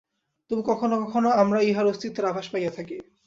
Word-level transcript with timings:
তবুও 0.51 0.67
কখনও 0.69 0.97
কখনও 1.03 1.29
আমরা 1.41 1.59
ইঁহার 1.61 1.85
অস্তিত্বের 1.85 2.29
আভাস 2.31 2.47
পাইয়া 2.51 2.71
থাকি। 2.71 2.95